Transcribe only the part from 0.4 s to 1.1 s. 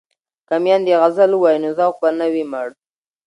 که میندې